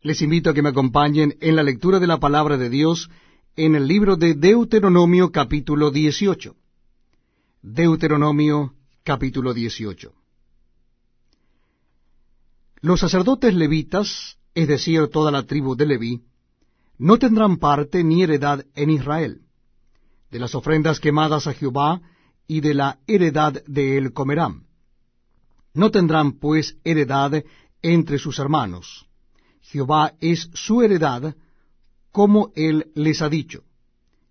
Les 0.00 0.22
invito 0.22 0.50
a 0.50 0.54
que 0.54 0.62
me 0.62 0.68
acompañen 0.68 1.36
en 1.40 1.56
la 1.56 1.64
lectura 1.64 1.98
de 1.98 2.06
la 2.06 2.20
palabra 2.20 2.56
de 2.56 2.70
Dios 2.70 3.10
en 3.56 3.74
el 3.74 3.88
libro 3.88 4.16
de 4.16 4.34
Deuteronomio 4.34 5.32
capítulo 5.32 5.90
18. 5.90 6.54
Deuteronomio 7.62 8.74
capítulo 9.02 9.52
18. 9.52 10.12
Los 12.80 13.00
sacerdotes 13.00 13.52
levitas, 13.54 14.38
es 14.54 14.68
decir, 14.68 15.08
toda 15.08 15.32
la 15.32 15.42
tribu 15.42 15.74
de 15.74 15.86
Leví, 15.86 16.22
no 16.96 17.18
tendrán 17.18 17.56
parte 17.56 18.04
ni 18.04 18.22
heredad 18.22 18.64
en 18.76 18.90
Israel. 18.90 19.40
De 20.30 20.38
las 20.38 20.54
ofrendas 20.54 21.00
quemadas 21.00 21.48
a 21.48 21.54
Jehová 21.54 22.02
y 22.46 22.60
de 22.60 22.74
la 22.74 23.00
heredad 23.08 23.64
de 23.66 23.98
él 23.98 24.12
comerán. 24.12 24.68
No 25.74 25.90
tendrán 25.90 26.38
pues 26.38 26.76
heredad 26.84 27.42
entre 27.82 28.18
sus 28.18 28.38
hermanos 28.38 29.07
Jehová 29.70 30.14
es 30.20 30.48
su 30.54 30.80
heredad, 30.80 31.34
como 32.10 32.52
él 32.56 32.90
les 32.94 33.20
ha 33.20 33.28
dicho. 33.28 33.64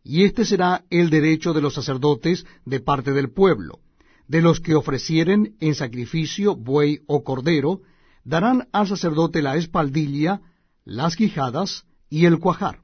Y 0.03 0.23
este 0.23 0.45
será 0.45 0.83
el 0.89 1.11
derecho 1.11 1.53
de 1.53 1.61
los 1.61 1.75
sacerdotes 1.75 2.45
de 2.65 2.79
parte 2.79 3.11
del 3.11 3.29
pueblo. 3.29 3.79
De 4.27 4.41
los 4.41 4.59
que 4.59 4.73
ofrecieren 4.73 5.55
en 5.59 5.75
sacrificio 5.75 6.55
buey 6.55 7.01
o 7.05 7.23
cordero, 7.23 7.81
darán 8.23 8.67
al 8.71 8.87
sacerdote 8.87 9.43
la 9.43 9.57
espaldilla, 9.57 10.41
las 10.85 11.15
quijadas 11.15 11.85
y 12.09 12.25
el 12.25 12.39
cuajar. 12.39 12.81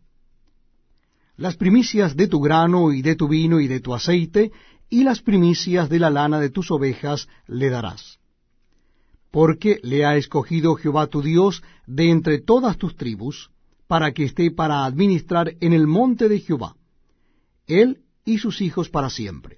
Las 1.35 1.55
primicias 1.55 2.15
de 2.15 2.27
tu 2.27 2.39
grano 2.39 2.91
y 2.93 3.01
de 3.01 3.15
tu 3.15 3.27
vino 3.27 3.59
y 3.59 3.67
de 3.67 3.79
tu 3.79 3.95
aceite, 3.95 4.51
y 4.89 5.03
las 5.03 5.21
primicias 5.21 5.89
de 5.89 5.97
la 5.97 6.11
lana 6.11 6.39
de 6.39 6.51
tus 6.51 6.69
ovejas 6.69 7.27
le 7.47 7.69
darás 7.69 8.19
porque 9.33 9.79
le 9.81 10.05
ha 10.05 10.15
escogido 10.15 10.75
Jehová 10.75 11.07
tu 11.07 11.23
Dios 11.23 11.63
de 11.87 12.11
entre 12.11 12.39
todas 12.39 12.77
tus 12.77 12.95
tribus, 12.95 13.49
para 13.87 14.11
que 14.11 14.25
esté 14.25 14.51
para 14.51 14.85
administrar 14.85 15.55
en 15.59 15.73
el 15.73 15.87
monte 15.87 16.29
de 16.29 16.39
Jehová, 16.39 16.75
él 17.65 18.03
y 18.25 18.37
sus 18.37 18.61
hijos 18.61 18.89
para 18.89 19.09
siempre. 19.09 19.57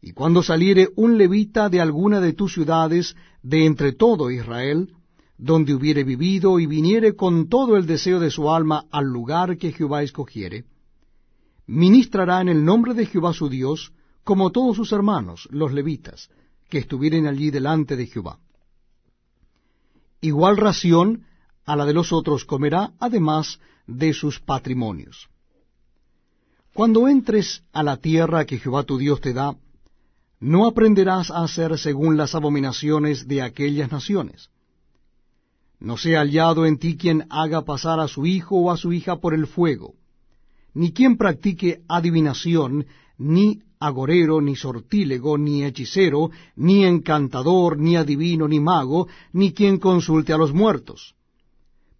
Y 0.00 0.12
cuando 0.12 0.44
saliere 0.44 0.90
un 0.94 1.18
levita 1.18 1.68
de 1.68 1.80
alguna 1.80 2.20
de 2.20 2.34
tus 2.34 2.54
ciudades 2.54 3.16
de 3.42 3.66
entre 3.66 3.94
todo 3.94 4.30
Israel, 4.30 4.94
donde 5.36 5.74
hubiere 5.74 6.04
vivido 6.04 6.60
y 6.60 6.66
viniere 6.66 7.16
con 7.16 7.48
todo 7.48 7.76
el 7.76 7.84
deseo 7.84 8.20
de 8.20 8.30
su 8.30 8.48
alma 8.48 8.84
al 8.92 9.06
lugar 9.06 9.58
que 9.58 9.72
Jehová 9.72 10.04
escogiere, 10.04 10.66
ministrará 11.66 12.40
en 12.40 12.48
el 12.48 12.64
nombre 12.64 12.94
de 12.94 13.06
Jehová 13.06 13.32
su 13.32 13.48
Dios, 13.48 13.92
como 14.22 14.52
todos 14.52 14.76
sus 14.76 14.92
hermanos, 14.92 15.48
los 15.50 15.72
levitas, 15.72 16.30
que 16.70 16.78
estuvieren 16.78 17.26
allí 17.26 17.50
delante 17.50 17.96
de 17.96 18.06
Jehová 18.06 18.38
igual 20.22 20.56
ración 20.56 21.26
a 21.66 21.76
la 21.76 21.84
de 21.84 21.92
los 21.92 22.12
otros 22.12 22.46
comerá, 22.46 22.92
además 22.98 23.60
de 23.86 24.14
sus 24.14 24.40
patrimonios. 24.40 25.28
Cuando 26.72 27.06
entres 27.06 27.62
a 27.72 27.82
la 27.82 27.98
tierra 27.98 28.46
que 28.46 28.58
Jehová 28.58 28.84
tu 28.84 28.96
Dios 28.96 29.20
te 29.20 29.34
da, 29.34 29.54
no 30.40 30.66
aprenderás 30.66 31.30
a 31.30 31.44
hacer 31.44 31.78
según 31.78 32.16
las 32.16 32.34
abominaciones 32.34 33.28
de 33.28 33.42
aquellas 33.42 33.92
naciones. 33.92 34.48
No 35.78 35.96
sea 35.96 36.20
hallado 36.20 36.64
en 36.64 36.78
ti 36.78 36.96
quien 36.96 37.26
haga 37.28 37.62
pasar 37.62 38.00
a 38.00 38.08
su 38.08 38.24
hijo 38.24 38.56
o 38.56 38.70
a 38.70 38.76
su 38.76 38.92
hija 38.92 39.16
por 39.16 39.34
el 39.34 39.46
fuego, 39.46 39.94
ni 40.74 40.92
quien 40.92 41.16
practique 41.16 41.82
adivinación, 41.88 42.86
ni 43.18 43.62
agorero, 43.86 44.40
ni 44.40 44.54
sortílego, 44.56 45.36
ni 45.36 45.64
hechicero, 45.64 46.30
ni 46.56 46.84
encantador, 46.84 47.78
ni 47.78 47.96
adivino, 47.96 48.46
ni 48.46 48.60
mago, 48.60 49.08
ni 49.32 49.52
quien 49.52 49.78
consulte 49.78 50.32
a 50.32 50.38
los 50.38 50.52
muertos, 50.52 51.14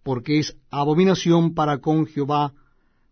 porque 0.03 0.39
es 0.39 0.57
abominación 0.71 1.55
para 1.55 1.79
con 1.79 2.07
Jehová 2.07 2.53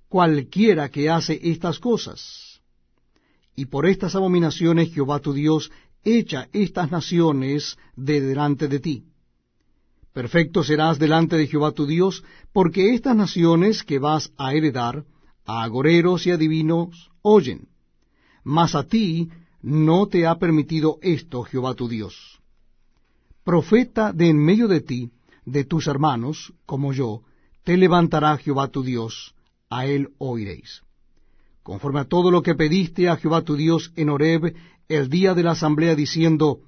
cualquiera 0.08 0.88
que 0.88 1.10
hace 1.10 1.40
estas 1.42 1.78
cosas. 1.78 2.60
Y 3.56 3.66
por 3.66 3.86
estas 3.86 4.14
abominaciones 4.14 4.92
Jehová 4.92 5.18
tu 5.18 5.33
Dios 5.33 5.70
echa 6.05 6.48
estas 6.52 6.90
naciones 6.90 7.77
de 7.96 8.20
delante 8.20 8.68
de 8.68 8.80
ti. 8.80 9.05
Perfecto 10.12 10.64
serás 10.64 10.98
delante 10.98 11.36
de 11.36 11.46
Jehová 11.46 11.72
tu 11.72 11.86
Dios, 11.86 12.24
porque 12.52 12.95
estas 12.95 13.16
naciones 13.16 13.83
que 13.83 13.98
vas 13.98 14.33
a 14.36 14.55
heredar, 14.55 15.05
a 15.45 15.62
agoreros 15.62 16.27
y 16.27 16.30
adivinos, 16.30 17.11
oyen 17.22 17.68
mas 18.45 18.74
a 18.74 18.84
ti 18.84 19.28
no 19.62 20.06
te 20.06 20.27
ha 20.27 20.39
permitido 20.39 20.98
esto 21.02 21.42
Jehová 21.42 21.74
tu 21.74 21.89
Dios. 21.89 22.40
Profeta 23.45 24.12
de 24.12 24.28
en 24.28 24.39
medio 24.39 24.68
de 24.68 24.80
ti, 24.80 25.11
de 25.45 25.64
tus 25.64 25.86
hermanos, 25.86 26.52
como 26.67 26.92
yo, 26.92 27.23
te 27.64 27.77
levantará 27.77 28.36
Jehová 28.39 28.68
tu 28.68 28.83
Dios, 28.83 29.34
a 29.68 29.86
él 29.86 30.11
oiréis. 30.18 30.83
Conforme 31.62 32.01
a 32.01 32.05
todo 32.05 32.30
lo 32.30 32.42
que 32.42 32.55
pediste 32.55 33.08
a 33.08 33.17
Jehová 33.17 33.42
tu 33.42 33.56
Dios 33.56 33.92
en 33.96 34.08
Horeb 34.08 34.55
el 34.89 35.08
día 35.08 35.34
de 35.34 35.42
la 35.42 35.52
asamblea, 35.52 35.95
diciendo, 35.95 36.61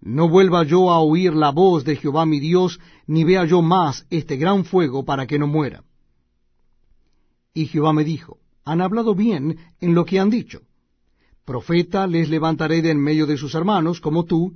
No 0.00 0.28
vuelva 0.28 0.62
yo 0.62 0.90
a 0.90 1.00
oír 1.00 1.34
la 1.34 1.50
voz 1.50 1.84
de 1.84 1.96
Jehová 1.96 2.26
mi 2.26 2.40
Dios, 2.40 2.80
ni 3.06 3.24
vea 3.24 3.44
yo 3.44 3.60
más 3.60 4.06
este 4.08 4.36
gran 4.36 4.64
fuego 4.64 5.04
para 5.04 5.26
que 5.26 5.38
no 5.38 5.46
muera. 5.46 5.84
Y 7.52 7.66
Jehová 7.66 7.92
me 7.92 8.04
dijo, 8.04 8.38
Han 8.64 8.80
hablado 8.80 9.14
bien 9.14 9.58
en 9.80 9.94
lo 9.94 10.04
que 10.04 10.20
han 10.20 10.30
dicho 10.30 10.62
Profeta 11.46 12.08
les 12.08 12.28
levantaré 12.28 12.82
de 12.82 12.90
en 12.90 13.00
medio 13.00 13.24
de 13.24 13.36
sus 13.36 13.54
hermanos, 13.54 14.00
como 14.00 14.24
tú, 14.24 14.54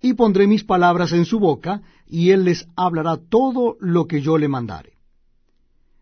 y 0.00 0.14
pondré 0.14 0.46
mis 0.46 0.64
palabras 0.64 1.12
en 1.12 1.26
su 1.26 1.38
boca, 1.38 1.82
y 2.06 2.30
él 2.30 2.44
les 2.44 2.66
hablará 2.74 3.18
todo 3.18 3.76
lo 3.80 4.06
que 4.06 4.22
yo 4.22 4.38
le 4.38 4.48
mandare. 4.48 4.94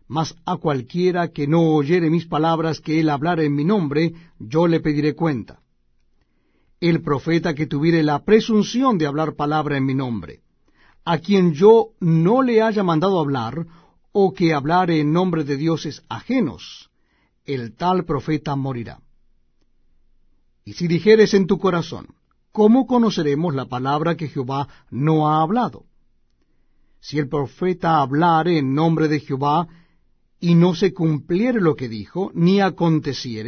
Mas 0.07 0.33
a 0.45 0.55
cualquiera 0.55 1.33
que 1.33 1.47
no 1.47 1.75
oyere 1.75 2.09
mis 2.09 2.25
palabras 2.25 2.79
que 2.79 3.01
él 3.01 3.09
hablare 3.09 3.45
en 3.45 3.55
mi 3.55 3.65
nombre, 3.65 4.13
yo 4.39 4.67
le 4.67 4.79
pediré 4.79 5.15
cuenta. 5.15 5.59
El 6.79 7.01
profeta 7.01 7.53
que 7.53 7.67
tuviere 7.67 8.01
la 8.01 8.23
presunción 8.23 8.97
de 8.97 9.07
hablar 9.07 9.35
palabra 9.35 9.75
en 9.75 9.85
mi 9.85 9.95
nombre, 9.95 10.39
a 11.03 11.17
quien 11.17 11.53
yo 11.53 11.89
no 11.99 12.41
le 12.41 12.61
haya 12.61 12.83
mandado 12.83 13.19
hablar, 13.19 13.65
o 14.13 14.33
que 14.33 14.53
hablare 14.53 15.01
en 15.01 15.11
nombre 15.11 15.43
de 15.43 15.57
dioses 15.57 16.03
ajenos, 16.07 16.89
el 17.43 17.75
tal 17.75 18.05
profeta 18.05 18.55
morirá. 18.55 19.04
Y 20.65 20.73
si 20.73 20.87
dijeres 20.87 21.35
en 21.35 21.45
tu 21.45 21.59
corazón, 21.59 22.07
¿cómo 22.51 22.87
conoceremos 22.87 23.53
la 23.53 23.65
palabra 23.65 24.17
que 24.17 24.27
Jehová 24.27 24.67
no 24.89 25.29
ha 25.29 25.43
hablado? 25.43 25.85
Si 26.99 27.19
el 27.19 27.29
profeta 27.29 28.01
hablare 28.01 28.57
en 28.57 28.73
nombre 28.73 29.07
de 29.07 29.19
Jehová, 29.19 29.67
y 30.39 30.55
no 30.55 30.73
se 30.73 30.91
cumpliere 30.91 31.61
lo 31.61 31.75
que 31.75 31.87
dijo, 31.87 32.31
ni 32.33 32.61
aconteciere, 32.61 33.43